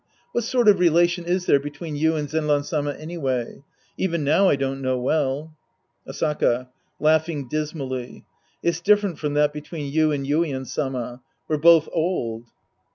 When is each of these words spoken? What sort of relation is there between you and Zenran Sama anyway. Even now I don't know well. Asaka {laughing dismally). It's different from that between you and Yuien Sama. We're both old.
What 0.31 0.43
sort 0.43 0.67
of 0.67 0.79
relation 0.79 1.25
is 1.25 1.45
there 1.45 1.59
between 1.59 1.95
you 1.95 2.15
and 2.15 2.27
Zenran 2.27 2.63
Sama 2.65 2.93
anyway. 2.93 3.61
Even 3.97 4.23
now 4.23 4.49
I 4.49 4.55
don't 4.55 4.81
know 4.81 4.97
well. 4.99 5.53
Asaka 6.07 6.69
{laughing 6.99 7.47
dismally). 7.47 8.25
It's 8.63 8.81
different 8.81 9.19
from 9.19 9.35
that 9.35 9.53
between 9.53 9.93
you 9.93 10.11
and 10.11 10.25
Yuien 10.25 10.65
Sama. 10.65 11.21
We're 11.47 11.57
both 11.59 11.87
old. 11.91 12.45